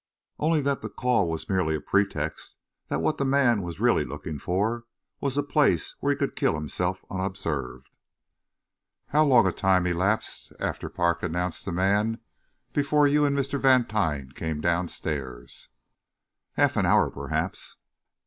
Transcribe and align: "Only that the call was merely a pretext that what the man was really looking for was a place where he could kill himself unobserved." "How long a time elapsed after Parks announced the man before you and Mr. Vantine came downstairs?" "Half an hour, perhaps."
"Only 0.39 0.61
that 0.61 0.81
the 0.81 0.89
call 0.89 1.29
was 1.29 1.47
merely 1.47 1.75
a 1.75 1.79
pretext 1.79 2.55
that 2.87 3.03
what 3.03 3.19
the 3.19 3.23
man 3.23 3.61
was 3.61 3.79
really 3.79 4.03
looking 4.03 4.39
for 4.39 4.85
was 5.19 5.37
a 5.37 5.43
place 5.43 5.93
where 5.99 6.09
he 6.11 6.17
could 6.17 6.35
kill 6.35 6.55
himself 6.55 7.05
unobserved." 7.11 7.91
"How 9.09 9.23
long 9.23 9.45
a 9.45 9.51
time 9.51 9.85
elapsed 9.85 10.53
after 10.59 10.89
Parks 10.89 11.21
announced 11.25 11.65
the 11.65 11.71
man 11.71 12.17
before 12.73 13.05
you 13.05 13.25
and 13.25 13.37
Mr. 13.37 13.61
Vantine 13.61 14.31
came 14.31 14.59
downstairs?" 14.59 15.69
"Half 16.53 16.77
an 16.77 16.85
hour, 16.87 17.11
perhaps." 17.11 17.77